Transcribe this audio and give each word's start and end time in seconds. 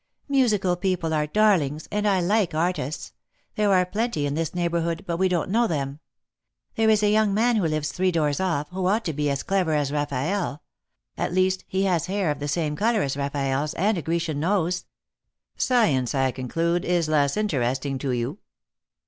"Musical 0.27 0.75
people 0.75 1.13
are 1.13 1.27
darlings! 1.27 1.87
and 1.91 2.07
I 2.07 2.21
like 2.21 2.55
artists. 2.55 3.13
There 3.55 3.71
are 3.71 3.85
plenty 3.85 4.25
in 4.25 4.33
this 4.33 4.55
neighbourhood, 4.55 5.03
but 5.05 5.17
we 5.17 5.27
don't 5.29 5.51
know 5.51 5.67
them. 5.67 5.99
There 6.73 6.89
is 6.89 7.03
a 7.03 7.11
young 7.11 7.35
man 7.35 7.57
who 7.57 7.67
lives 7.67 7.91
three 7.91 8.11
doors 8.11 8.39
off, 8.39 8.67
who 8.69 8.87
ought 8.87 9.05
to 9.05 9.13
be 9.13 9.29
as 9.29 9.43
clever 9.43 9.73
as 9.73 9.91
Raffaelle; 9.91 10.63
at 11.19 11.33
least, 11.33 11.65
he 11.67 11.83
has 11.83 12.07
hair 12.07 12.31
of 12.31 12.39
the 12.39 12.47
same 12.47 12.75
colour 12.75 13.03
as 13.03 13.15
Baffaelle's, 13.15 13.75
and 13.75 13.95
a 13.95 14.01
Grecian 14.01 14.39
nose."" 14.39 14.85
Science, 15.55 16.15
I 16.15 16.31
conclude, 16.31 16.83
is 16.83 17.07
less 17.07 17.37
interesting 17.37 17.99
to 17.99 18.09
you?" 18.11 18.39